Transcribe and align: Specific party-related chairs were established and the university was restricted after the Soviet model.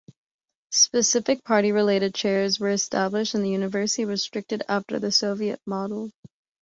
Specific 0.71 1.43
party-related 1.43 2.15
chairs 2.15 2.59
were 2.59 2.71
established 2.71 3.35
and 3.35 3.45
the 3.45 3.51
university 3.51 4.03
was 4.03 4.21
restricted 4.23 4.63
after 4.67 4.97
the 4.97 5.11
Soviet 5.11 5.61
model. 5.67 6.09